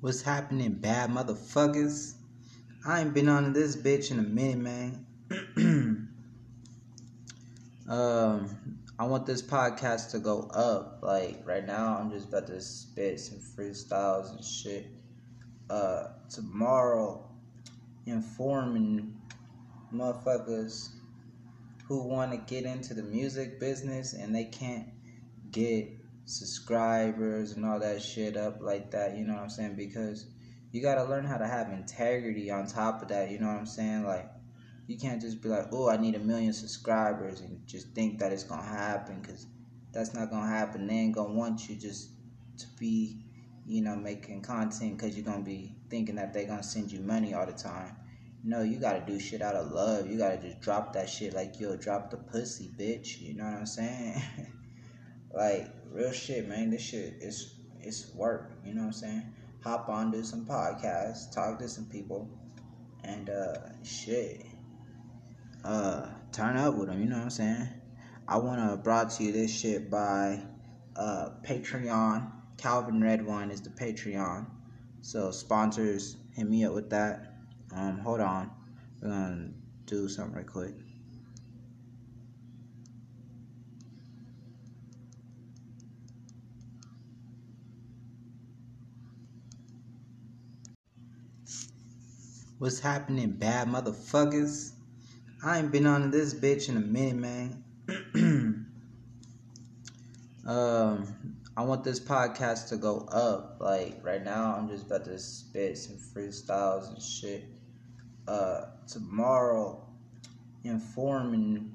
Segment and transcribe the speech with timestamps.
[0.00, 2.14] What's happening, bad motherfuckers?
[2.86, 5.06] I ain't been on this bitch in a minute, man.
[7.88, 11.00] um, I want this podcast to go up.
[11.02, 14.86] Like right now, I'm just about to spit some freestyles and shit.
[15.68, 17.28] Uh, tomorrow,
[18.06, 19.20] informing
[19.92, 20.90] motherfuckers
[21.88, 24.86] who want to get into the music business and they can't
[25.50, 25.97] get
[26.28, 29.76] subscribers and all that shit up like that, you know what I'm saying?
[29.76, 30.26] Because
[30.72, 33.56] you got to learn how to have integrity on top of that, you know what
[33.56, 34.04] I'm saying?
[34.04, 34.30] Like,
[34.86, 38.32] you can't just be like, oh, I need a million subscribers and just think that
[38.32, 39.46] it's going to happen because
[39.92, 40.86] that's not going to happen.
[40.86, 42.10] They ain't going to want you just
[42.58, 43.24] to be,
[43.66, 46.92] you know, making content because you're going to be thinking that they're going to send
[46.92, 47.96] you money all the time.
[48.44, 50.08] No, you gotta do shit out of love.
[50.08, 53.20] You gotta just drop that shit like yo, drop the pussy, bitch.
[53.20, 54.22] You know what I'm saying?
[55.34, 56.70] like real shit, man.
[56.70, 58.52] This shit is it's work.
[58.64, 59.32] You know what I'm saying?
[59.64, 62.28] Hop on, do some podcasts, talk to some people,
[63.04, 64.46] and uh, shit.
[65.64, 67.00] Uh, turn up with them.
[67.00, 67.68] You know what I'm saying?
[68.26, 70.42] I wanna brought to you this shit by
[70.96, 72.32] uh Patreon.
[72.56, 74.46] Calvin Red Redwine is the Patreon.
[75.00, 77.34] So sponsors, hit me up with that.
[77.74, 78.50] Um, hold on.
[79.00, 79.50] We're gonna
[79.86, 80.74] do something real quick.
[92.58, 94.72] What's happening, bad motherfuckers?
[95.44, 97.62] I ain't been on this bitch in a minute, man.
[100.44, 103.58] um, I want this podcast to go up.
[103.60, 107.44] Like right now, I'm just about to spit some freestyles and shit.
[108.26, 109.80] Uh, tomorrow,
[110.64, 111.72] informing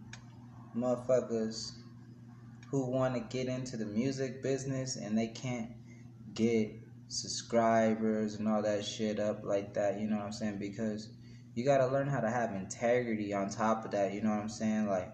[0.76, 1.78] motherfuckers
[2.70, 5.70] who want to get into the music business and they can't
[6.34, 10.60] get subscribers and all that shit up like that, you know what I'm saying?
[10.60, 11.10] Because
[11.56, 14.40] you got to learn how to have integrity on top of that, you know what
[14.40, 14.88] I'm saying?
[14.88, 15.14] Like,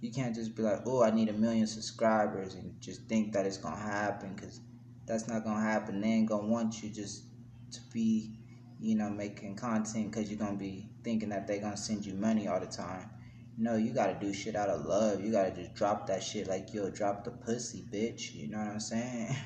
[0.00, 3.46] you can't just be like, oh, I need a million subscribers and just think that
[3.46, 4.60] it's to happen because
[5.06, 6.00] that's not to happen.
[6.00, 7.24] They ain't to want you just
[7.72, 8.38] to be,
[8.80, 12.48] you know, making content because you're to be thinking that they're to send you money
[12.48, 13.10] all the time.
[13.56, 15.24] No, you got to do shit out of love.
[15.24, 18.34] You got to just drop that shit like, yo, drop the pussy, bitch.
[18.34, 19.36] You know what I'm saying?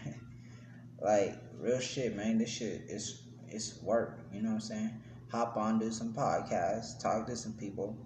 [1.00, 2.38] like, real shit, man.
[2.38, 4.20] This shit is it's work.
[4.32, 5.02] You know what I'm saying?
[5.30, 7.96] Hop on, do some podcasts, talk to some people,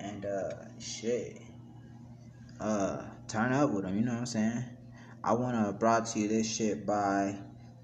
[0.00, 1.42] and uh, shit.
[2.58, 3.96] Uh, turn up with them.
[3.98, 4.64] You know what I'm saying?
[5.22, 7.36] I wanna brought to you this shit by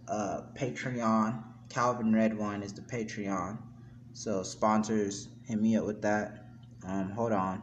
[0.08, 1.42] uh Patreon.
[1.68, 3.58] Calvin Red Redwine is the Patreon.
[4.12, 6.46] So sponsors, hit me up with that.
[6.86, 7.62] Um, hold on.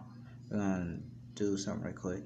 [0.49, 0.99] We're gonna
[1.35, 2.23] do something real quick.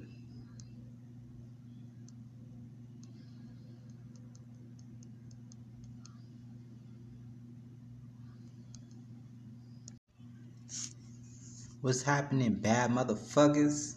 [11.84, 13.96] What's happening, bad motherfuckers?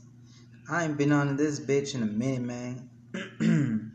[0.68, 2.90] I ain't been on this bitch in a minute, man.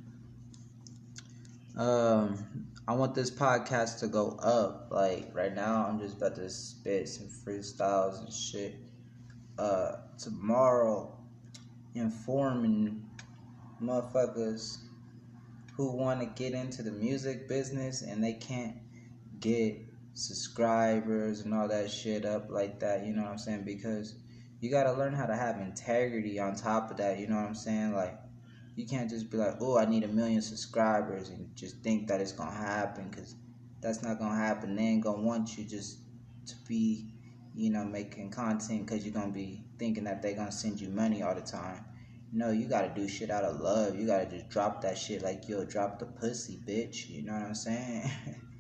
[1.77, 4.87] um, I want this podcast to go up.
[4.91, 8.75] Like right now, I'm just about to spit some freestyles and shit.
[9.59, 11.13] Uh, tomorrow,
[11.93, 13.05] informing
[13.83, 14.77] motherfuckers
[15.75, 18.77] who want to get into the music business and they can't
[19.41, 19.81] get
[20.13, 23.63] subscribers and all that shit up like that, you know what I'm saying?
[23.63, 24.15] Because
[24.59, 27.45] you got to learn how to have integrity on top of that, you know what
[27.45, 27.93] I'm saying?
[27.93, 28.17] Like,
[28.75, 32.21] you can't just be like, oh, I need a million subscribers and just think that
[32.21, 33.35] it's to happen because
[33.81, 34.75] that's not to happen.
[34.75, 35.99] They ain't to want you just
[36.47, 37.11] to be,
[37.55, 41.21] you know, making content because you're to be thinking that they're to send you money
[41.21, 41.83] all the time.
[42.33, 43.99] No, you got to do shit out of love.
[43.99, 47.09] You got to just drop that shit like, yo, drop the pussy, bitch.
[47.09, 48.09] You know what I'm saying?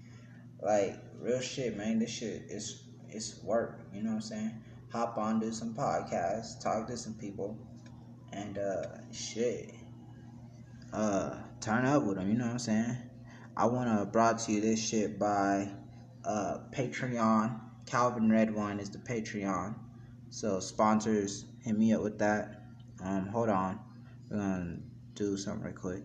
[0.61, 1.99] like, real shit, man.
[1.99, 3.81] This shit is it's work.
[3.93, 4.51] You know what I'm saying?
[4.91, 7.57] Hop on, do some podcasts, talk to some people,
[8.33, 9.73] and uh, shit.
[10.91, 12.29] Uh, turn up with them.
[12.29, 12.97] You know what I'm saying?
[13.55, 15.69] I wanna brought to you this shit by
[16.25, 17.59] uh Patreon.
[17.85, 19.75] Calvin Red Redwine is the Patreon.
[20.29, 22.63] So sponsors, hit me up with that.
[23.03, 23.79] Um, hold on.
[24.29, 24.77] We're gonna
[25.13, 26.03] do something real quick.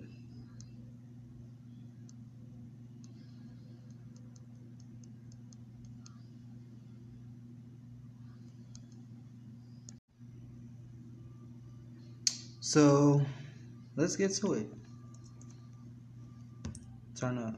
[12.66, 13.22] So
[13.94, 14.66] let's get to it.
[17.14, 17.54] Turn up.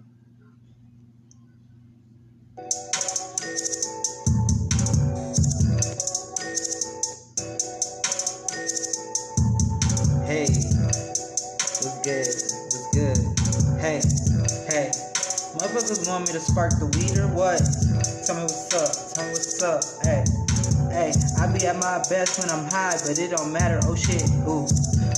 [10.27, 12.27] Hey, what's good?
[12.69, 13.17] What's good?
[13.81, 14.03] Hey,
[14.69, 14.91] hey,
[15.57, 17.63] Motherfuckers want me to spark the weed or what?
[18.27, 19.15] Tell me what's up.
[19.15, 19.83] Tell me what's up.
[20.05, 20.23] Hey.
[20.93, 23.81] Hey, I be at my best when I'm high, but it don't matter.
[23.85, 24.69] Oh shit, ooh.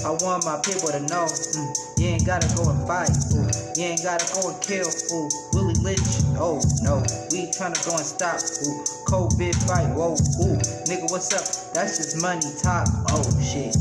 [0.05, 3.45] I want my people to know, mm, you ain't gotta go and fight, ooh.
[3.77, 5.29] You ain't gotta go and kill, ooh.
[5.53, 7.05] Willie Lynch, oh no.
[7.31, 8.81] We tryna go and stop, ooh.
[9.05, 10.57] COVID fight, whoa, ooh.
[10.89, 11.45] Nigga, what's up?
[11.75, 13.77] That's just money talk, oh shit.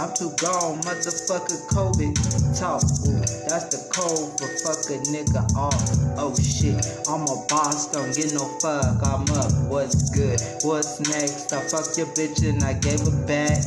[0.00, 2.16] I'm too gone, motherfucker COVID
[2.58, 2.82] talk.
[3.04, 5.76] Ooh, that's the code for fuck a nigga off.
[6.16, 9.04] Oh shit, I'm a boss, don't get no fuck.
[9.04, 10.40] I'm up, what's good?
[10.64, 11.52] What's next?
[11.52, 13.60] I fucked your bitch and I gave her back.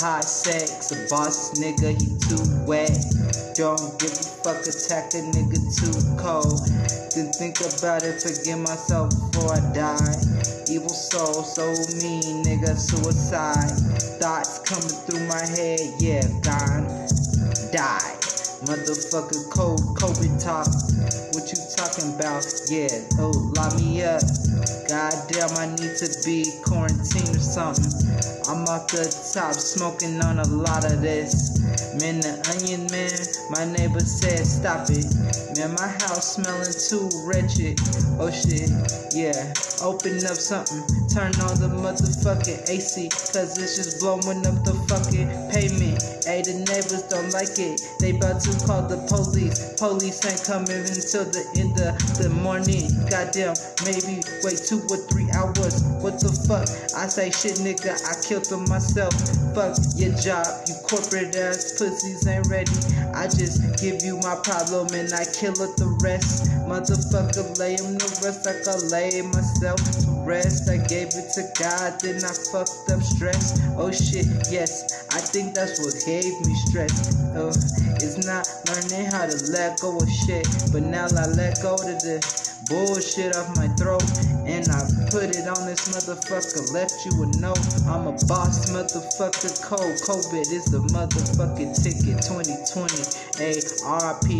[0.00, 2.92] Hot sex, a boss nigga, he too wet.
[3.56, 6.60] Don't give a fuck, attack a nigga too cold.
[7.16, 10.12] Then think about it, forgive myself before I die.
[10.68, 11.64] Evil soul, so
[12.04, 13.72] mean, nigga, suicide.
[14.20, 16.84] Thoughts coming through my head, yeah, gone.
[17.72, 18.12] Die.
[18.68, 20.68] Motherfucker cold, COVID talk.
[21.32, 22.44] What you talking about?
[22.68, 24.20] Yeah, oh, lock me up.
[24.88, 28.35] Goddamn, I need to be quarantined or something.
[28.48, 29.02] I'm off the
[29.34, 31.58] top, smoking on a lot of this.
[31.98, 33.10] Man, the onion man,
[33.50, 35.06] my neighbor said stop it.
[35.58, 37.80] Man, my house smelling too wretched.
[38.22, 38.70] Oh shit,
[39.10, 39.52] yeah.
[39.82, 45.26] Open up something, turn on the motherfucking AC, cause it's just blowing up the fucking
[45.50, 45.95] pavement.
[46.36, 47.80] Hey, the neighbors don't like it.
[47.96, 49.72] They about to call the police.
[49.80, 52.92] Police ain't coming until the end of the morning.
[53.08, 53.56] Goddamn,
[53.88, 55.80] maybe wait two or three hours.
[56.04, 56.68] What the fuck?
[56.92, 57.96] I say shit, nigga.
[58.04, 59.16] I killed them myself.
[59.56, 62.76] Fuck your job, you corporate ass pussies ain't ready.
[63.16, 66.52] I just give you my problem and I kill it the rest.
[66.68, 69.80] Motherfucker, lay him the rest like I lay myself
[70.26, 70.68] rest.
[70.68, 73.62] I gave it to God, then I fucked up stress.
[73.78, 77.14] Oh shit, yes, I think that's what gave me stress.
[77.36, 77.48] Oh,
[78.02, 81.98] it's not learning how to let go of shit, but now I let go of
[82.02, 82.18] the
[82.68, 84.04] bullshit off my throat
[84.46, 86.72] and I put it on this motherfucker.
[86.72, 87.58] Left you a note.
[87.86, 89.62] I'm a boss, motherfucker.
[89.62, 92.22] Cold COVID is the motherfucking ticket.
[92.22, 93.26] 2020.
[93.38, 93.56] A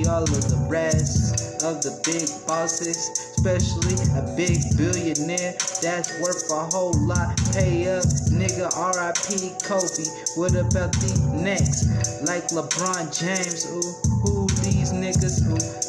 [0.08, 6.66] all of the rest of the big bosses, especially a big billionaire that's worth a
[6.74, 7.36] whole lot.
[7.52, 8.70] Pay up, nigga.
[8.74, 10.06] RIP Kobe.
[10.36, 11.86] What about the next?
[12.26, 13.66] Like LeBron James.
[13.66, 15.46] Ooh, who these niggas?
[15.50, 15.85] Ooh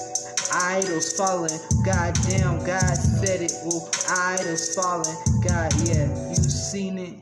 [0.57, 1.59] idols falling.
[1.83, 3.51] Goddamn, God said it.
[3.65, 5.15] Ooh, idols falling.
[5.41, 7.19] God, yeah, you seen it.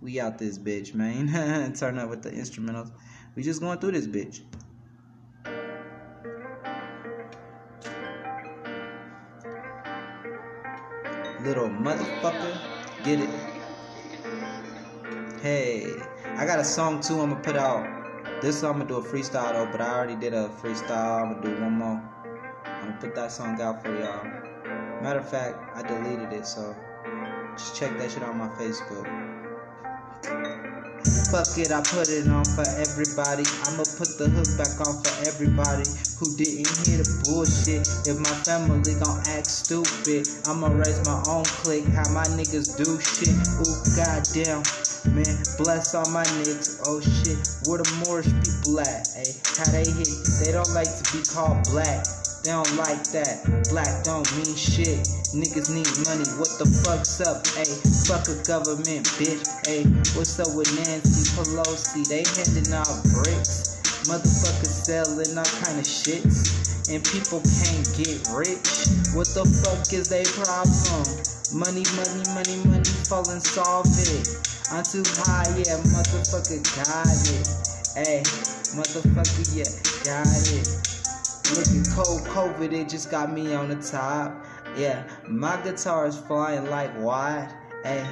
[0.00, 1.72] We out this bitch, man.
[1.74, 2.90] Turn up with the instrumentals.
[3.36, 4.42] We just going through this bitch.
[11.44, 13.30] Little motherfucker, get it.
[15.42, 15.86] Hey,
[16.24, 17.20] I got a song too.
[17.20, 18.42] I'm gonna put out.
[18.42, 21.22] This I'm gonna do a freestyle though, but I already did a freestyle.
[21.22, 22.19] I'm gonna do one more.
[22.80, 24.24] Gonna put that song out for y'all.
[25.02, 26.74] Matter of fact, I deleted it, so
[27.52, 29.04] just check that shit on my Facebook.
[31.28, 33.44] Fuck it, I put it on for everybody.
[33.68, 35.84] I'ma put the hook back on for everybody
[36.16, 37.84] who didn't hear the bullshit.
[38.08, 41.84] If my family gon' act stupid, I'ma raise my own clique.
[41.92, 43.36] How my niggas do shit.
[43.60, 44.64] Ooh, goddamn.
[45.12, 46.80] Man, bless all my niggas.
[46.88, 49.08] Oh shit, where the Moorish people at?
[49.12, 50.08] Hey, how they hit?
[50.40, 52.19] They don't like to be called black.
[52.42, 53.44] They don't like that.
[53.68, 55.04] Black don't mean shit.
[55.36, 56.24] Niggas need money.
[56.40, 57.44] What the fuck's up?
[57.52, 57.68] Hey,
[58.08, 59.44] fuck a government, bitch.
[59.68, 59.84] Hey,
[60.16, 62.00] what's up with Nancy Pelosi?
[62.08, 63.76] They handing out bricks.
[64.08, 66.56] Motherfuckers selling all kind of shits.
[66.88, 68.88] And people can't get rich.
[69.12, 71.04] What the fuck is their problem?
[71.52, 74.24] Money, money, money, money, fall and solve it.
[74.72, 77.46] I'm too high, yeah, motherfucker got it.
[77.94, 78.22] Hey,
[78.72, 79.68] motherfucker, yeah,
[80.08, 80.24] got
[80.56, 80.89] it.
[81.56, 84.46] Looking cold, COVID, it just got me on the top.
[84.76, 87.52] Yeah, my guitar is flying like wide.
[87.82, 88.06] Hey,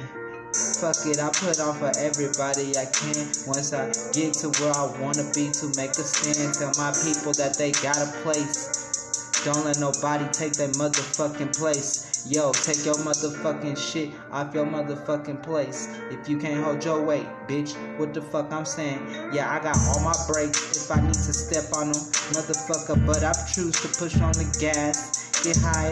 [0.51, 3.31] fuck it, I put on for everybody I can.
[3.47, 7.31] Once I get to where I wanna be to make a stand, tell my people
[7.33, 9.41] that they got a place.
[9.45, 12.08] Don't let nobody take their motherfucking place.
[12.25, 15.87] Yo, take your motherfucking shit off your motherfucking place.
[16.11, 18.99] If you can't hold your weight, bitch, what the fuck I'm saying?
[19.33, 22.01] Yeah, I got all my brakes if I need to step on them,
[22.35, 23.05] motherfucker.
[23.05, 25.91] But I choose to push on the gas get high.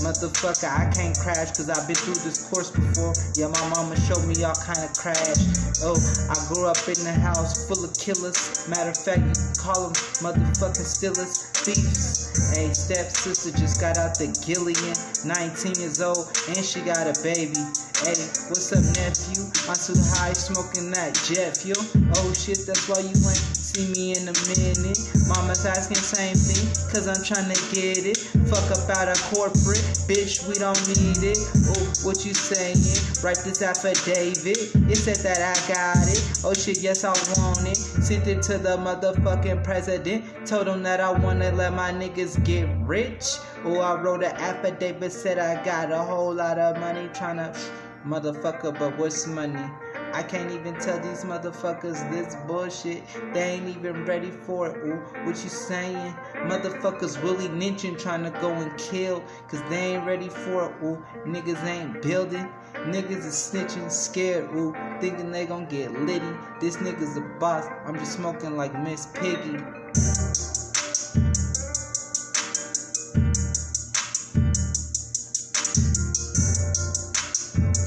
[0.00, 3.12] Motherfucker, I can't crash cause I've been through this course before.
[3.36, 5.36] Yeah, my mama showed me all kind of crash.
[5.84, 8.64] Oh, I grew up in a house full of killers.
[8.68, 9.94] Matter of fact, you can call them
[10.24, 12.32] motherfucking stealers, thieves.
[12.56, 17.60] Hey, stepsister just got out the Gillian, 19 years old, and she got a baby.
[18.00, 18.16] Hey,
[18.48, 19.44] what's up, nephew?
[19.68, 19.76] I'm
[20.16, 21.84] high smoking that jet fuel.
[22.16, 24.98] Oh shit, that's why you ain't See me in a minute.
[25.28, 28.16] Mama's asking same thing, cause I'm trying to get it.
[28.50, 31.38] Fuck up out of corporate, bitch, we don't need it.
[31.70, 32.74] Oh, what you saying?
[33.22, 34.74] Write this affidavit.
[34.90, 36.18] It said that I got it.
[36.42, 37.76] Oh shit, yes, I want it.
[37.76, 40.24] Sent it to the motherfucking president.
[40.44, 43.36] Told him that I wanna let my niggas get rich.
[43.64, 47.56] Oh, I wrote an affidavit, said I got a whole lot of money tryna
[48.04, 49.64] motherfucker, but what's money?
[50.12, 53.04] I can't even tell these motherfuckers this bullshit.
[53.32, 54.76] They ain't even ready for it.
[54.84, 56.14] Ooh, what you saying?
[56.34, 59.22] Motherfuckers really ninching trying to go and kill.
[59.48, 60.84] Cause they ain't ready for it.
[60.84, 62.48] Ooh, niggas ain't building.
[62.74, 66.26] Niggas is snitching, scared, ooh, thinking they gon' get litty.
[66.60, 67.66] This nigga's a boss.
[67.84, 69.58] I'm just smoking like Miss Piggy.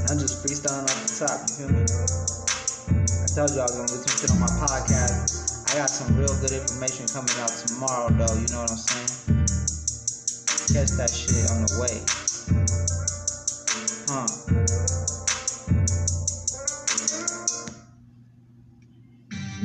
[0.09, 2.02] I'm just freestyling off the top, you feel me?
[3.33, 5.73] Told you I was gonna get some shit on my podcast.
[5.73, 9.09] I got some real good information coming out tomorrow, though, you know what I'm saying?
[10.69, 11.97] Catch that shit on the way.
[14.05, 14.29] Huh.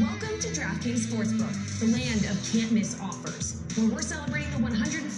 [0.00, 5.17] Welcome to DraftKings Sportsbook, the land of can't miss offers, where we're celebrating the 101st.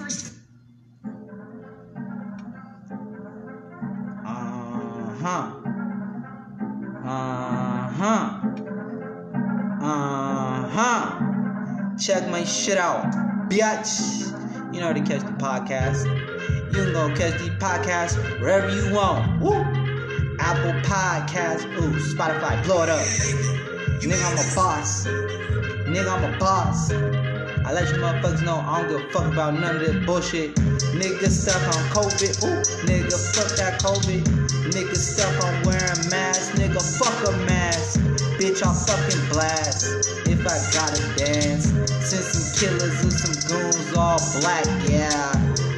[12.31, 13.05] My shit out,
[13.49, 14.27] bitch.
[14.73, 16.05] You know how to catch the podcast.
[16.73, 19.41] You can go catch the podcast wherever you want.
[19.41, 19.55] Woo.
[20.39, 23.01] Apple Podcast, ooh, Spotify, blow it up.
[24.01, 25.07] Nigga, I'm a boss.
[25.07, 26.93] Nigga, I'm a boss.
[26.93, 30.55] I let you motherfuckers know I don't give a fuck about none of this bullshit.
[30.55, 32.45] Nigga stuck on COVID.
[32.45, 34.23] Ooh, nigga, fuck that COVID.
[34.71, 36.59] Nigga stuck on wearing masks.
[36.59, 38.01] Nigga, fuck a mask.
[38.39, 40.20] Bitch, I'm fucking blast.
[40.41, 41.69] If I gotta dance.
[42.09, 45.33] Send some killers and some goons all black, yeah.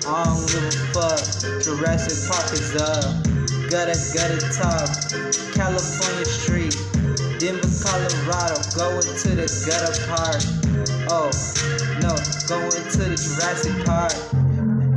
[0.06, 1.18] I don't give a fuck.
[1.64, 3.26] Jurassic Park is up.
[3.68, 4.86] Gutter, gutter top.
[5.52, 6.78] California Street.
[7.40, 10.38] Denver, Colorado, going to the gutter park.
[11.10, 11.30] Oh,
[11.98, 12.14] no,
[12.46, 14.41] going to the Jurassic Park.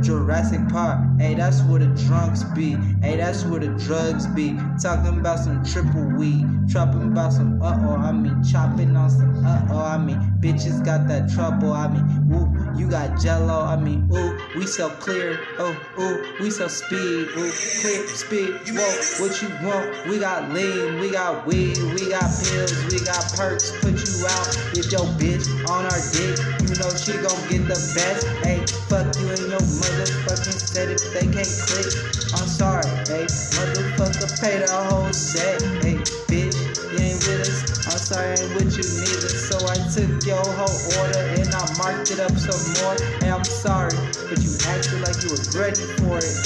[0.06, 2.76] Jurassic Park, hey, that's where the drunks be.
[3.02, 4.56] Hey, that's where the drugs be.
[4.80, 7.96] Talking about some triple weed, chopping about some uh oh.
[7.96, 9.82] I mean, chopping on some uh oh.
[9.82, 11.72] I mean, bitches got that trouble.
[11.72, 13.64] I mean, ooh, you got jello.
[13.64, 15.40] I mean, ooh, we sell clear.
[15.58, 17.26] Oh, ooh, we sell speed.
[17.34, 17.50] Ooh,
[17.82, 18.54] clear speed.
[18.78, 20.06] Whoa, what you want?
[20.06, 23.72] We got lean, we got weed, we got pills, we got perks.
[23.80, 26.38] Put you out if your bitch on our dick.
[26.62, 28.26] You know she gon' get the best.
[28.44, 31.90] Hey, fuck you and your motherfucking set if they can't click.
[32.34, 33.26] I'm sorry, hey,
[33.58, 35.62] motherfucker, pay the whole set.
[35.82, 35.98] Hey,
[36.30, 36.58] bitch,
[36.92, 37.86] you ain't with us.
[37.86, 39.34] I'm sorry, I ain't with you neither.
[39.34, 42.96] So I took your whole order and I marked it up some more.
[43.20, 43.96] Hey, I'm sorry,
[44.28, 46.38] but you acted like you was ready for it.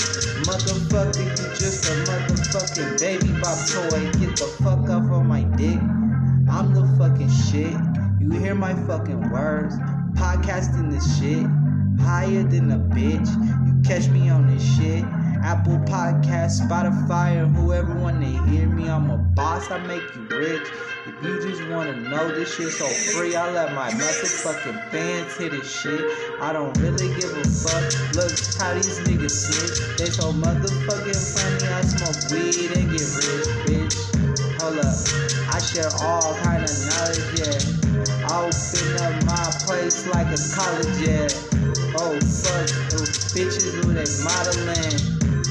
[0.49, 4.09] Motherfucker, you just a motherfucking baby bop toy.
[4.17, 5.81] Get the fuck off of my dick.
[6.49, 7.77] I'm the fucking shit.
[8.19, 9.77] You hear my fucking words?
[10.17, 11.51] Podcasting this shit.
[12.00, 13.28] Higher than a bitch.
[13.66, 15.04] You catch me on this shit.
[15.42, 18.88] Apple Podcast, Spotify, or whoever wanna hear me.
[18.88, 20.69] I'm a boss, I make you rich.
[21.07, 25.52] If you just wanna know this shit so free, I let my motherfucking fans hit
[25.52, 26.00] this shit.
[26.40, 28.14] I don't really give a fuck.
[28.14, 29.99] Look how these niggas snitch.
[29.99, 31.73] They so motherfucking funny.
[31.73, 34.61] I smoke weed and get rich, bitch.
[34.61, 34.95] Hold up.
[35.52, 37.80] I share all kind of knowledge, yeah.
[38.28, 41.50] I open up my place like a college, yeah.
[41.93, 43.03] Oh fuck, oh
[43.35, 44.95] bitches who they modeling.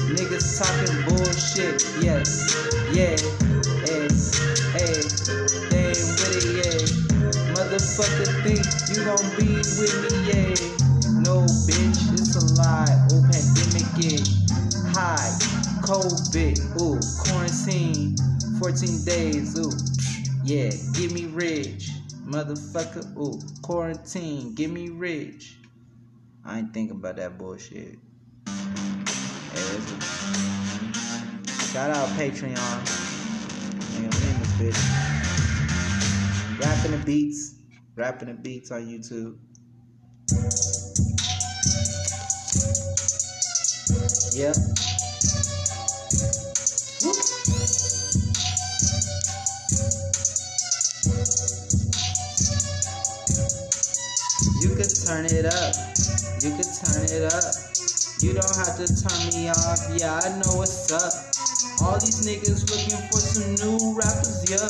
[0.08, 2.56] Niggas talking bullshit, yes,
[2.88, 3.14] yeah,
[3.84, 4.08] hey,
[4.72, 5.02] hey,
[5.68, 6.86] they ain't with it, yeah.
[7.52, 10.54] Motherfucker think you gon' be with me, yeah.
[11.20, 12.86] No, bitch, it's a lie.
[13.12, 14.24] Oh, pandemic, yeah.
[14.88, 15.36] High,
[15.82, 18.16] COVID, ooh, quarantine,
[18.58, 19.70] 14 days, ooh,
[20.42, 21.90] yeah, give me rich.
[22.24, 25.59] Motherfucker, ooh, quarantine, give me rich.
[26.44, 27.98] I ain't thinking about that bullshit.
[31.72, 33.00] Shout out Patreon.
[34.58, 36.60] This bitch.
[36.60, 37.54] Rapping the beats.
[37.94, 39.36] Rapping the beats on YouTube.
[44.34, 44.56] Yep.
[54.60, 55.89] You could turn it up.
[56.40, 57.52] You could turn it up.
[58.24, 59.76] You don't have to turn me off.
[59.92, 61.12] Yeah, I know what's up.
[61.84, 64.64] All these niggas looking for some new rappers, yeah.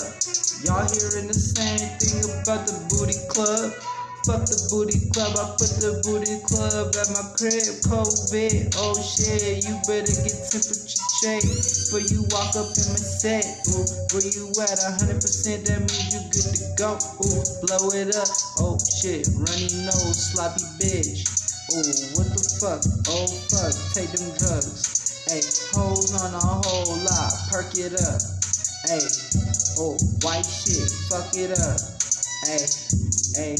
[0.66, 3.70] Y'all hearing the same thing about the booty club?
[4.26, 7.62] Fuck the booty club, I put the booty club at my crib.
[7.86, 10.90] COVID, oh shit, you better get temperature
[11.22, 13.46] check before you walk up in my set.
[13.70, 14.74] Ooh, where you at?
[15.06, 16.98] 100%, that means you good to go.
[16.98, 18.26] Ooh, blow it up.
[18.58, 21.29] Oh shit, runny nose, sloppy bitch.
[21.70, 21.86] Ooh,
[22.18, 22.82] what the fuck?
[23.06, 25.22] Oh fuck, take them drugs.
[25.30, 25.38] Hey,
[25.70, 28.18] hold on a whole lot, perk it up.
[28.90, 28.98] Hey,
[29.78, 29.94] oh,
[30.26, 31.78] white shit, fuck it up.
[32.42, 32.66] Hey,
[33.38, 33.54] hey,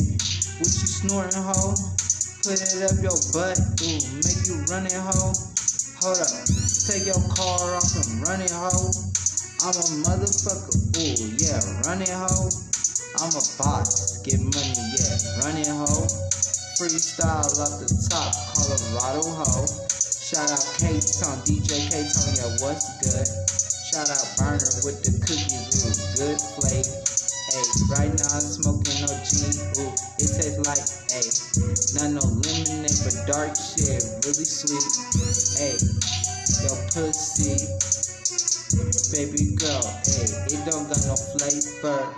[0.59, 1.55] what you snoring, ho?
[2.43, 5.31] Put it up your butt, ooh, make you running, ho.
[6.03, 6.35] Hold up,
[6.91, 8.91] take your car off and run it, ho.
[9.63, 12.51] I'm a motherfucker, ooh, yeah, running, ho.
[13.23, 15.15] I'm a boss, get money, yeah,
[15.47, 16.40] running, ho.
[16.81, 19.69] Freestyle off the top, Colorado, ho.
[20.01, 23.29] Shout out K-Tone, DJ K-Tone, yeah, what's good?
[23.93, 27.05] Shout out Burner with the cookies, ooh, good flavor.
[27.53, 27.61] Hey,
[27.93, 29.29] right now I'm smoking OG.
[29.77, 29.93] Ooh,
[30.25, 30.81] it tastes like,
[31.13, 31.29] hey,
[32.01, 34.81] not no lemonade, but dark shit, really sweet.
[35.61, 35.77] Hey,
[36.65, 37.61] yo pussy,
[39.13, 42.09] baby girl, hey, it don't got no flavor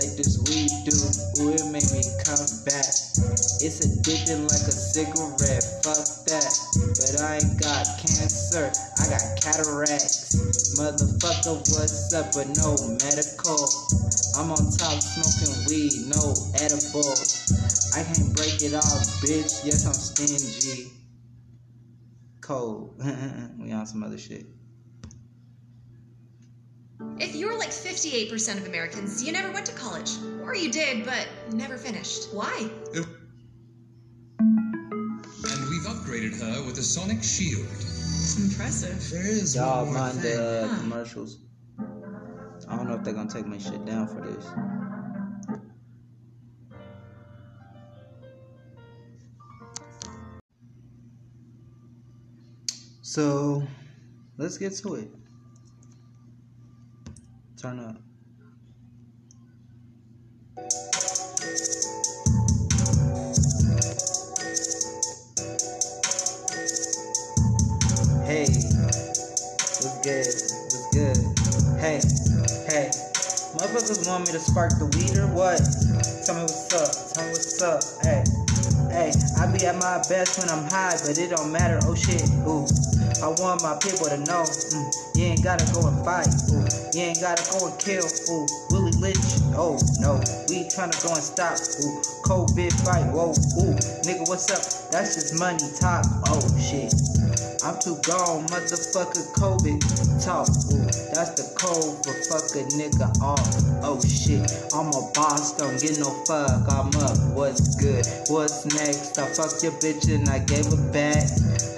[0.00, 0.96] like this weed do.
[1.44, 2.88] Ooh, it made me come back.
[3.60, 6.54] It's addicting like a cigarette, fuck that.
[6.94, 10.78] But I ain't got cancer, I got cataracts.
[10.78, 12.30] Motherfucker, what's up?
[12.34, 13.58] But no medical.
[14.38, 17.18] I'm on top smoking weed, no edible.
[17.98, 19.66] I can't break it off, bitch.
[19.66, 20.92] Yes, I'm stingy.
[22.40, 22.94] Cold.
[23.58, 24.46] we on some other shit.
[27.18, 30.12] If you're like 58% of Americans, you never went to college.
[30.42, 32.32] Or you did, but never finished.
[32.32, 32.70] Why?
[32.94, 33.06] And
[36.40, 37.66] her with a sonic shield.
[37.70, 39.10] It's Impressive.
[39.10, 40.36] There is Y'all one more mind thing.
[40.36, 40.78] the uh, Huh.
[40.80, 41.38] commercials.
[42.68, 44.44] I don't know if they're gonna take my shit down for this.
[53.02, 53.62] So,
[54.36, 55.10] let's get to it.
[57.60, 57.96] Turn up.
[73.68, 75.60] Motherfuckers want me to spark the weed or what?
[76.24, 76.88] Tell me what's up.
[77.12, 77.84] Tell me what's up.
[78.00, 78.24] Hey,
[78.88, 79.12] hey.
[79.36, 81.78] I be at my best when I'm high, but it don't matter.
[81.84, 82.24] Oh shit.
[82.48, 82.64] Ooh.
[83.20, 84.48] I want my people to know.
[84.48, 84.88] Mm,
[85.20, 86.32] you ain't gotta go and fight.
[86.48, 86.64] Ooh.
[86.96, 88.08] You ain't gotta go and kill.
[88.32, 88.48] Ooh.
[88.72, 89.36] Willie Lynch.
[89.52, 90.16] Oh no.
[90.48, 91.60] We tryna go and stop.
[91.84, 92.00] Ooh.
[92.24, 93.04] COVID fight.
[93.12, 93.36] Whoa.
[93.36, 93.76] Ooh.
[94.08, 94.64] Nigga, what's up?
[94.88, 96.08] That's just money talk.
[96.32, 96.96] Oh shit.
[97.68, 99.28] I'm too gone, motherfucker.
[99.36, 99.76] COVID
[100.24, 100.48] talk.
[101.12, 103.44] That's the code for fuck a nigga off.
[103.84, 104.40] Oh shit,
[104.72, 106.64] I'm a boss, don't get no fuck.
[106.64, 107.36] I'm up.
[107.36, 108.06] What's good?
[108.32, 109.18] What's next?
[109.18, 111.28] I fucked your bitch and I gave her back.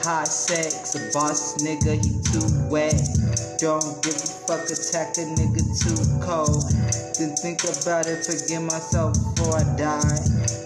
[0.06, 2.94] Hot sex, a boss nigga, he too wet.
[3.58, 7.09] Don't give a fuck, attack a nigga too cold.
[7.20, 10.16] Then think about it, forgive myself before I die.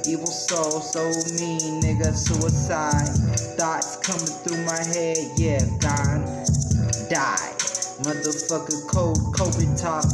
[0.07, 1.03] Evil soul, so
[1.35, 3.11] mean, nigga, suicide.
[3.59, 6.23] Thoughts coming through my head, yeah, gone.
[7.11, 7.51] Die.
[8.07, 10.07] Motherfucker, cold COVID talk.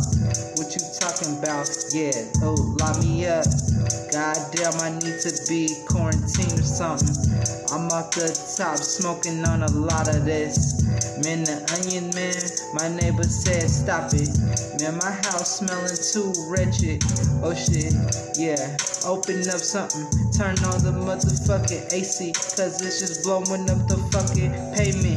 [0.57, 1.68] What you talking about?
[1.92, 3.44] Yeah, oh, lock me up.
[4.11, 7.60] Goddamn, I need to be quarantined or something.
[7.72, 10.83] I'm off the top, smoking on a lot of this.
[11.22, 12.35] Man, the onion man,
[12.74, 14.28] my neighbor said stop it.
[14.80, 17.02] Man, my house smelling too wretched.
[17.42, 17.94] Oh shit,
[18.38, 18.76] yeah.
[19.06, 24.52] Open up something, turn on the motherfucking AC, cause it's just blowing up the fucking
[24.74, 25.10] pavement.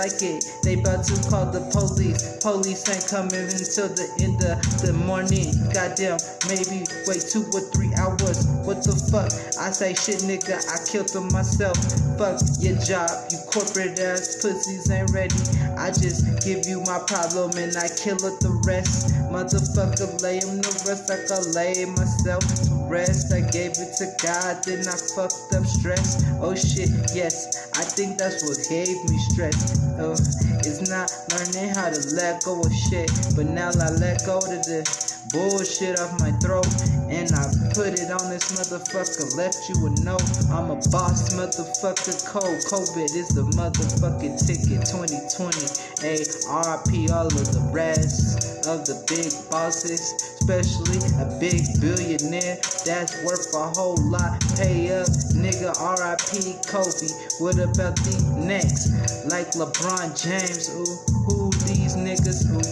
[0.00, 0.48] Like it.
[0.62, 2.40] They about to call the police.
[2.40, 5.52] Police ain't coming until the end of the morning.
[5.76, 6.16] Goddamn,
[6.48, 8.48] maybe wait two or three hours.
[8.64, 9.28] What the fuck?
[9.60, 10.56] I say shit, nigga.
[10.56, 11.76] I killed them myself.
[12.16, 15.36] Fuck your job, you corporate ass pussies ain't ready.
[15.76, 19.12] I just give you my problem and I kill it the rest.
[19.28, 23.32] Motherfucker, lay him the rest like I lay myself to rest.
[23.32, 26.24] I gave it to God, then I fucked up stress.
[26.40, 29.89] Oh shit, yes, I think that's what gave me stress.
[29.98, 34.62] It's not learning how to let go of shit, but now I let go of
[34.64, 34.84] the
[35.32, 36.66] bullshit off my throat
[37.08, 39.36] and I put it on this motherfucker.
[39.36, 40.22] Left you a note.
[40.50, 42.26] I'm a boss, motherfucker.
[42.26, 44.86] Cold COVID is the motherfucking ticket.
[44.86, 45.90] 2020.
[46.06, 53.22] A RP all of the rest of the big bosses, especially a big billionaire that's
[53.24, 54.40] worth a whole lot.
[54.56, 55.70] Pay up, nigga.
[55.76, 57.08] RIP Kobe.
[57.38, 58.90] What about the next?
[59.30, 60.68] Like LeBron James.
[60.74, 60.96] Ooh,
[61.26, 62.50] who these niggas?
[62.52, 62.62] Ooh.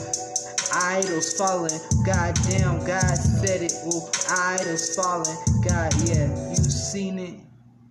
[0.74, 1.80] idols falling.
[2.04, 3.72] Goddamn, God said it.
[3.86, 5.36] Ooh, idols falling.
[5.66, 7.34] God, yeah, you seen it.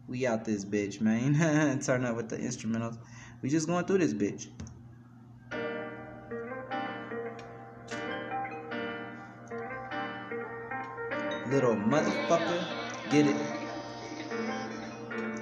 [0.08, 1.80] We out this bitch, man.
[1.82, 2.98] Turn up with the instrumentals.
[3.42, 4.48] We just going through this bitch.
[11.50, 12.68] Little motherfucker,
[13.10, 13.36] get it.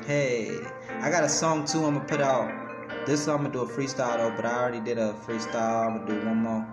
[0.06, 0.60] Hey,
[1.02, 1.84] I got a song too.
[1.84, 3.08] I'm gonna put out.
[3.08, 5.88] This song I'm gonna do a freestyle though, but I already did a freestyle.
[5.88, 6.68] I'm gonna do one more.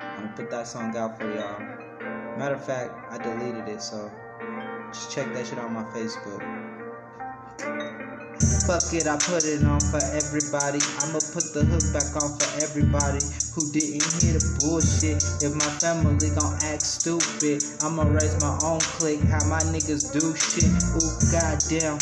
[0.00, 1.58] I'm gonna put that song out for y'all.
[2.36, 4.10] Matter of fact, I deleted it, so
[4.92, 6.42] just check that shit on my Facebook.
[8.66, 10.82] Fuck it, I put it on for everybody.
[11.00, 13.22] I'ma put the hook back on for everybody
[13.54, 15.24] who didn't hear the bullshit.
[15.40, 19.24] If my family gon' act stupid, I'ma raise my own clique.
[19.32, 20.68] How my niggas do shit.
[20.98, 21.96] Ooh, goddamn.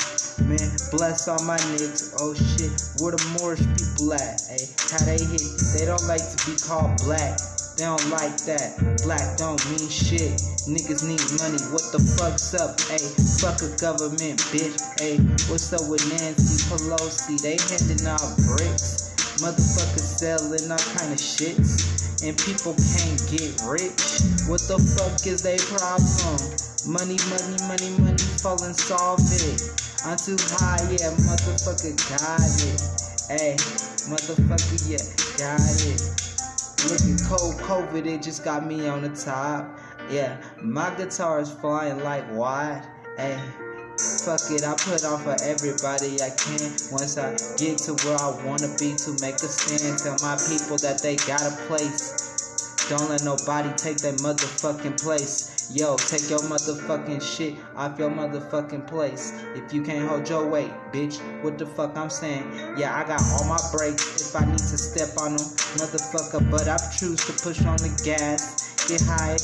[0.50, 2.16] Man, bless all my niggas.
[2.18, 4.42] Oh shit, where the Moorish people at?
[4.50, 5.46] Ay, how they hit?
[5.78, 7.38] They don't like to be called black.
[7.76, 8.78] They don't like that.
[9.02, 10.38] Black don't mean shit.
[10.70, 11.58] Niggas need money.
[11.74, 12.78] What the fuck's up?
[12.86, 13.02] Ayy,
[13.42, 14.78] fuck a government, bitch.
[15.02, 15.18] Ayy,
[15.50, 17.34] what's up with Nancy Pelosi?
[17.42, 19.10] They handing out bricks.
[19.42, 21.90] Motherfuckers selling all kind of shits.
[22.22, 24.22] And people can't get rich.
[24.46, 26.38] What the fuck is their problem?
[26.86, 29.58] Money, money, money, money, fall and solve it.
[30.06, 32.78] I'm too high, yeah, motherfucker got it.
[33.34, 33.58] Ayy,
[34.06, 35.02] motherfucker, yeah,
[35.42, 35.58] got
[35.90, 36.23] it.
[36.90, 39.78] Looking cold, COVID, it just got me on the top.
[40.10, 42.86] Yeah, my guitar is flying like wide.
[43.16, 43.40] Hey,
[43.96, 46.76] fuck it, I put on for everybody I can.
[46.92, 50.76] Once I get to where I wanna be to make a stand, tell my people
[50.78, 52.34] that they got a place.
[52.90, 55.53] Don't let nobody take their motherfucking place.
[55.70, 59.32] Yo, take your motherfucking shit off your motherfucking place.
[59.54, 62.44] If you can't hold your weight, bitch, what the fuck I'm saying?
[62.76, 65.46] Yeah, I got all my brakes if I need to step on them,
[65.80, 66.50] motherfucker.
[66.50, 68.62] But I choose to push on the gas.
[68.88, 69.36] Get high,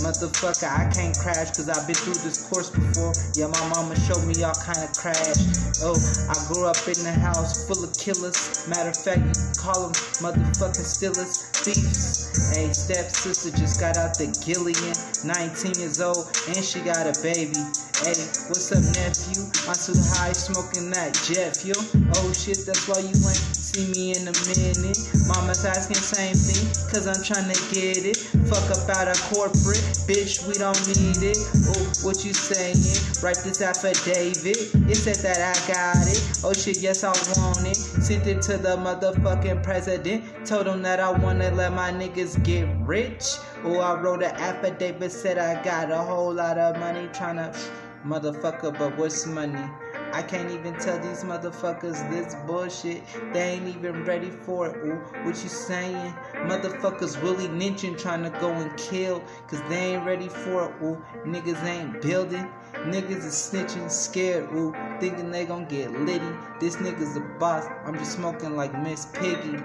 [0.00, 0.68] motherfucker.
[0.68, 3.12] I can't crash cause I've been through this course before.
[3.36, 5.38] Yeah, my mama showed me all kind of crash.
[5.84, 5.96] Oh,
[6.28, 8.66] I grew up in a house full of killers.
[8.68, 12.52] Matter of fact, you can call them motherfucking stealers, thieves.
[12.56, 17.60] Hey, stepsister just got out the Gillian, 19 years old, and she got a baby.
[18.00, 18.16] Hey,
[18.48, 19.44] what's up, nephew?
[19.68, 19.76] I'm
[20.16, 21.76] high smoking that jet fuel.
[22.16, 24.98] Oh shit, that's why you ain't see me in a minute.
[25.28, 28.16] Mama's asking same thing, cause I'm trying to get it.
[28.48, 31.38] Fuck up out of corporate, bitch, we don't need it.
[31.68, 32.76] Oh, what you saying?
[33.22, 34.74] Write this affidavit.
[34.90, 36.40] It said that I got it.
[36.44, 37.08] Oh shit, yes, I
[37.40, 37.76] want it.
[37.76, 40.24] Sent it to the motherfucking president.
[40.46, 43.36] Told him that I wanna let my niggas get rich.
[43.64, 47.56] Oh, I wrote an affidavit, said I got a whole lot of money tryna.
[48.04, 49.64] Motherfucker, but what's money?
[50.12, 53.02] I can't even tell these motherfuckers this bullshit.
[53.32, 54.76] They ain't even ready for it.
[54.84, 56.12] Ooh, what you saying?
[56.34, 59.22] Motherfuckers really ninching trying to go and kill.
[59.46, 60.82] Cause they ain't ready for it.
[60.82, 62.48] Ooh, niggas ain't building.
[62.86, 66.24] Niggas is snitching, scared, ooh, thinking they gon' get litty.
[66.60, 67.66] This nigga's the boss.
[67.84, 69.58] I'm just smoking like Miss Piggy.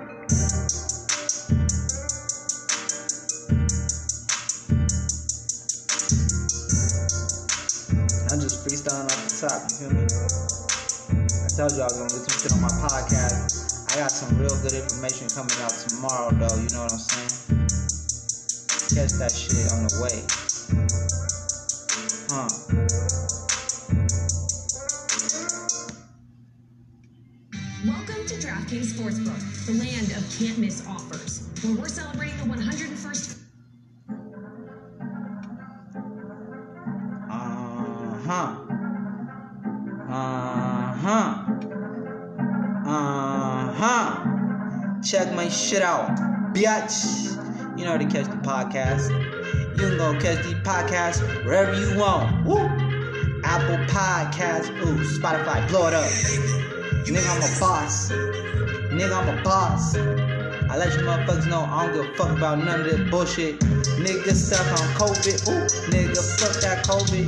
[8.31, 10.34] I'm just freestyling off the top, you feel me?
[11.55, 13.95] Tell you I was gonna get some shit on my podcast.
[13.95, 16.59] I got some real good information coming out tomorrow, though.
[16.59, 17.31] You know what I'm saying?
[18.91, 20.19] Catch that shit on the way.
[22.27, 22.51] Huh.
[27.87, 32.89] Welcome to DraftKings Sportsbook, the land of can't miss offers, where we're celebrating the 100.
[32.89, 32.94] 100-
[45.55, 46.09] shit out,
[46.53, 47.31] bitch.
[47.77, 49.09] You know how to catch the podcast.
[49.77, 52.45] You can go catch the podcast wherever you want.
[52.45, 52.57] Woo.
[53.43, 56.05] Apple Podcast, ooh, Spotify, blow it up.
[57.05, 58.11] Nigga, I'm a boss.
[58.91, 59.95] Nigga, I'm a boss.
[59.95, 63.59] I let you motherfuckers know I don't give a fuck about none of this bullshit.
[63.59, 65.47] Nigga stuck on COVID.
[65.47, 67.27] Ooh, nigga, fuck that COVID.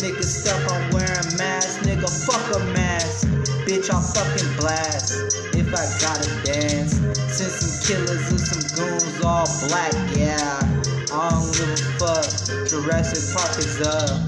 [0.00, 1.86] Nigga stuck on wearing masks.
[1.86, 3.28] Nigga, fuck a mask.
[3.68, 5.12] Bitch, I'll fucking blast.
[5.52, 6.96] If I gotta dance.
[7.36, 10.56] Send some killers and some goons all black, yeah.
[11.12, 12.24] I don't give a fuck.
[12.64, 14.24] Jurassic Park is up.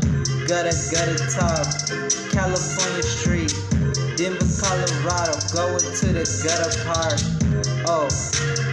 [0.46, 1.64] Gutter, gutter talk.
[2.30, 3.56] California Street.
[4.20, 7.16] Denver, Colorado, going to the gutter park.
[7.88, 8.12] Oh,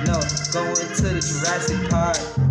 [0.04, 0.20] no,
[0.52, 2.47] going to the Jurassic Park.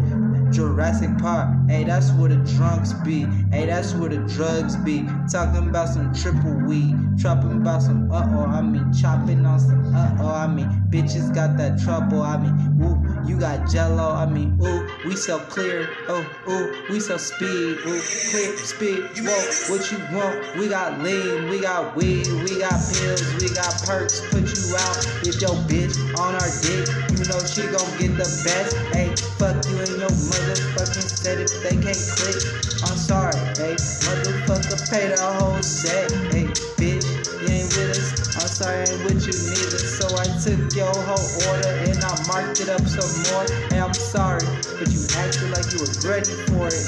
[0.57, 3.27] Jurassic Park, hey, that's where the drunks be.
[3.53, 5.07] Hey, that's where the drugs be.
[5.31, 8.47] Talking about some triple weed, chopping about some uh oh.
[8.47, 10.31] I mean, chopping on some uh oh.
[10.31, 12.23] I mean, bitches got that trouble.
[12.23, 15.91] I mean, whoop, You got jello, I mean, ooh, we sell clear.
[16.09, 17.77] Oh, ooh, we sell speed.
[17.85, 19.05] Ooh, clear, speed.
[19.21, 20.57] Whoa, what you want?
[20.57, 24.23] We got lean, we got weed, we got pills, we got perks.
[24.31, 26.89] Put you out if your bitch on our dick.
[27.13, 28.77] You know she gon' get the best.
[28.95, 32.39] Hey, fuck you and your motherfucking set if they can't click.
[32.87, 33.75] I'm sorry, hey,
[34.07, 36.11] motherfucker, pay the whole set.
[36.31, 36.47] Hey,
[36.79, 37.03] bitch,
[37.43, 38.15] you ain't with us.
[38.39, 39.83] I'm sorry, ain't with you neither.
[39.83, 43.47] So I took your whole order and I marked it up some more.
[43.71, 44.47] Hey, I'm sorry,
[44.79, 46.87] but you acted like you was ready for it.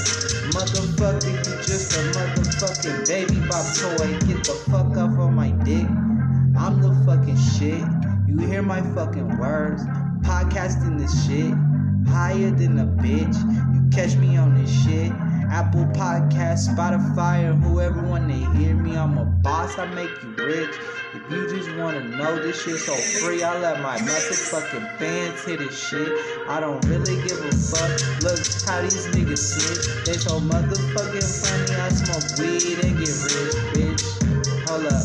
[0.54, 4.14] Motherfucker, you just a motherfucking baby bop toy.
[4.22, 5.88] Get the fuck off on my dick.
[6.54, 7.82] I'm the fucking shit.
[8.28, 9.82] You hear my fucking words?
[10.22, 11.58] Podcasting this shit.
[12.08, 13.36] Higher than a bitch.
[13.74, 15.12] You catch me on this shit.
[15.50, 18.96] Apple Podcast, Spotify, or whoever wanna hear me.
[18.96, 20.74] I'm a boss, I make you rich.
[21.14, 25.58] If you just wanna know this shit so free, I let my motherfucking fans hit
[25.60, 26.12] this shit.
[26.48, 27.90] I don't really give a fuck.
[28.22, 30.04] Look how these niggas sit.
[30.04, 31.80] They so motherfucking funny.
[31.80, 34.68] I smoke weed and get rich, bitch.
[34.68, 35.00] Hold up.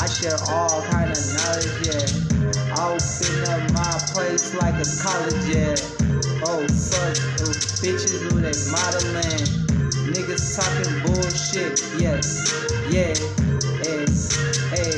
[0.00, 2.28] I share all kind of knowledge, yeah.
[2.76, 6.07] I open up my place like a college, yeah.
[6.50, 7.12] Oh fuck,
[7.44, 7.52] oh,
[7.84, 9.44] bitches who they modeling.
[10.08, 12.24] Niggas talking bullshit, Yes,
[12.88, 13.12] yeah,
[13.84, 14.08] hey,
[14.72, 14.96] hey,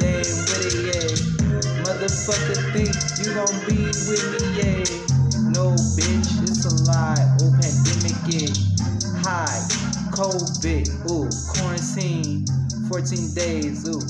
[0.00, 1.84] they ain't with it, yeah.
[1.84, 5.50] Motherfucker think you gon' be with me, yeah.
[5.52, 7.28] No, bitch, it's a lie.
[7.42, 8.48] Oh, pandemic, yeah.
[9.20, 9.60] High,
[10.16, 12.46] COVID, ooh, quarantine,
[12.88, 14.00] 14 days, ooh,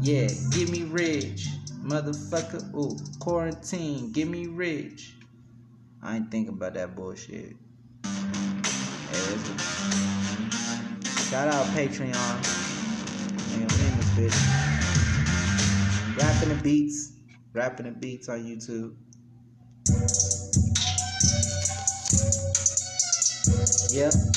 [0.00, 1.48] yeah, give me rich.
[1.84, 5.17] Motherfucker, ooh, quarantine, give me rich.
[6.02, 7.56] I ain't thinking about that bullshit.
[9.10, 9.58] Listen.
[11.28, 12.14] Shout out Patreon.
[13.50, 14.36] Man, we in this bitch.
[16.16, 17.12] Rapping the beats.
[17.52, 18.94] Rapping the beats on YouTube.
[23.90, 24.27] Yep.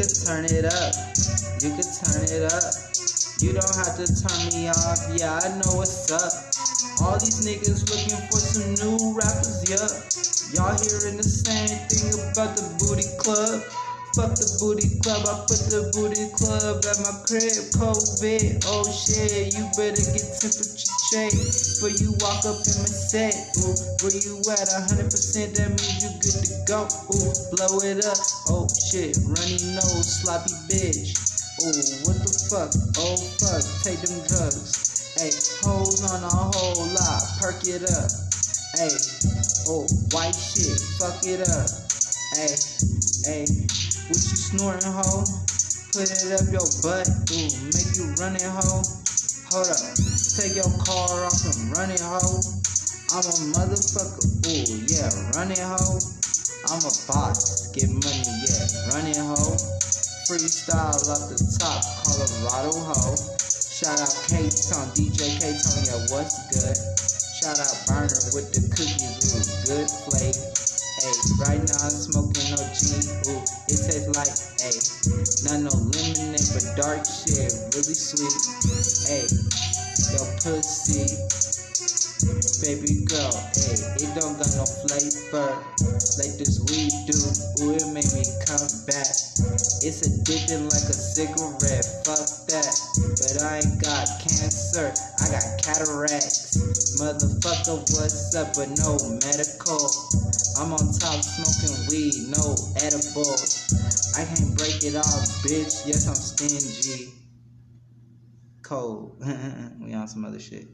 [0.00, 0.96] Could turn it up.
[1.60, 2.72] You could turn it up.
[3.44, 4.96] You don't have to turn me off.
[5.12, 6.32] Yeah, I know what's up.
[7.04, 9.60] All these niggas looking for some new rappers.
[9.68, 9.84] Yeah.
[10.56, 13.60] Y'all hearing the same thing about the booty club.
[14.16, 17.68] Fuck the booty club, I put the booty club at my crib.
[17.76, 23.34] COVID, oh shit, you better get temperature check before you walk up in my set.
[23.66, 23.74] Ooh,
[24.06, 24.70] where you at?
[24.70, 25.10] 100%,
[25.58, 26.86] that means you good to go.
[26.86, 28.20] Ooh, blow it up.
[28.46, 31.10] Oh shit, runny nose, sloppy bitch.
[31.66, 31.74] Ooh,
[32.06, 32.70] what the fuck?
[33.02, 35.18] Oh fuck, take them drugs.
[35.18, 35.34] Hey,
[35.66, 38.06] hoes on a whole lot, perk it up.
[38.78, 38.94] Hey,
[39.66, 39.82] oh,
[40.14, 41.66] white shit, fuck it up.
[42.38, 42.54] Hey,
[43.26, 43.42] hey,
[44.06, 45.26] what you snoring, hoe?
[45.90, 48.86] Put it up your butt, ooh, make you run it, hoe.
[49.50, 49.82] Hold up,
[50.36, 52.38] take your car off and run it, hoe.
[53.10, 55.98] I'm a motherfucker, ooh, yeah, run it, hoe.
[56.70, 59.58] I'm a boss, get money, yeah, run it, hoe.
[60.30, 63.16] Freestyle off the top, Colorado, hoe.
[63.50, 66.78] Shout out K-Tone, DJ K-Tone, yeah, what's good?
[67.42, 70.69] Shout out Burner with the cookies, ooh, good flavor.
[71.00, 72.76] Hey, right now I'm smoking OG,
[73.32, 73.40] ooh,
[73.72, 74.76] it tastes like, hey,
[75.48, 78.36] not no lemonade, but dark shit, really sweet.
[79.08, 79.24] Hey,
[80.12, 81.08] yo pussy,
[82.60, 85.64] baby girl, hey, it don't got no flavor
[86.20, 87.16] like this weed do.
[87.64, 89.08] Ooh, it made me come back.
[89.80, 92.76] It's addicting like a cigarette, fuck that.
[93.16, 96.39] But I ain't got cancer, I got cataracts.
[97.10, 98.54] Motherfucker, what's up?
[98.54, 98.96] But no
[99.26, 99.90] medical.
[100.62, 103.66] I'm on top smoking weed, no edibles.
[104.16, 105.88] I can't break it off, bitch.
[105.88, 107.12] Yes, I'm stingy.
[108.62, 109.16] Cold.
[109.80, 110.68] we on some other shit.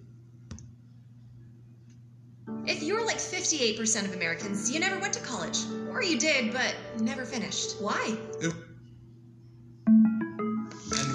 [2.66, 5.60] If you're like 58% of Americans, you never went to college.
[5.88, 7.80] Or you did, but never finished.
[7.80, 8.14] Why?
[8.42, 8.52] And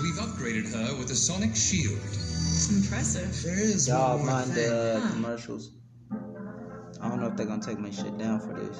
[0.01, 1.99] we've upgraded her with a sonic shield.
[2.69, 3.43] Impressive.
[3.43, 5.11] There is Y'all one mind the uh, Huh.
[5.11, 5.71] commercials.
[7.01, 8.77] I don't know if they're gonna take my shit down for this.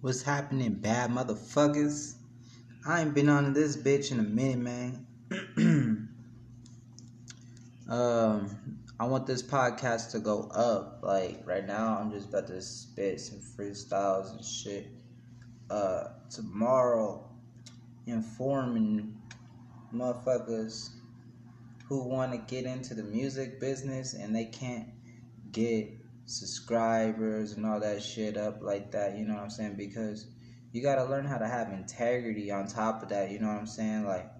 [0.00, 2.14] What's happening, bad motherfuckers?
[2.86, 5.06] I ain't been on this bitch in a minute, man.
[7.88, 11.00] um, I want this podcast to go up.
[11.02, 14.86] Like right now, I'm just about to spit some freestyles and shit.
[15.70, 17.28] Uh, tomorrow,
[18.06, 19.16] informing
[19.92, 20.90] motherfuckers
[21.88, 24.88] who want to get into the music business and they can't
[25.52, 25.88] get
[26.26, 29.74] subscribers and all that shit up like that, you know what I'm saying?
[29.76, 30.26] Because
[30.72, 33.66] you gotta learn how to have integrity on top of that, you know what I'm
[33.66, 34.04] saying?
[34.04, 34.30] Like,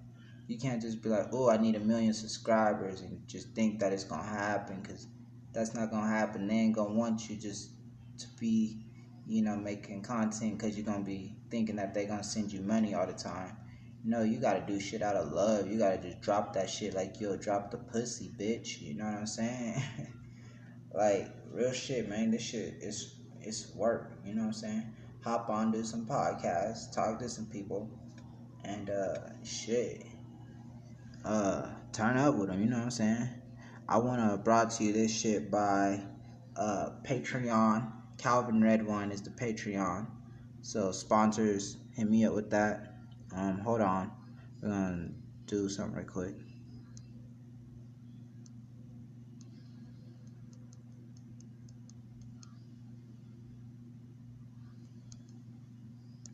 [0.49, 3.93] you can't just be like, oh, I need a million subscribers and just think that
[3.93, 5.07] it's gonna happen because
[5.53, 6.47] that's not gonna happen.
[6.47, 7.71] They ain't gonna want you just
[8.19, 8.86] to be,
[9.27, 12.95] you know, making content because you're gonna be thinking that they're gonna send you money
[12.95, 13.57] all the time.
[14.05, 15.69] No, you gotta do shit out of love.
[15.69, 18.81] You gotta just drop that shit like you'll drop the pussy, bitch.
[18.81, 19.83] You know what I'm saying?
[20.95, 22.31] like real shit, man.
[22.31, 24.13] This shit is it's work.
[24.25, 24.85] You know what I'm saying?
[25.25, 27.91] Hop on, do some podcasts, talk to some people,
[28.65, 30.07] and uh, shit.
[31.25, 32.63] Uh, turn up with them.
[32.63, 33.29] You know what I'm saying?
[33.89, 36.01] I wanna brought to you this shit by
[36.57, 37.93] uh Patreon.
[38.19, 40.07] Calvin Red One is the Patreon.
[40.63, 42.95] So sponsors, hit me up with that.
[43.35, 44.11] Um, hold on.
[44.61, 45.11] We're gonna
[45.47, 46.35] do something right quick.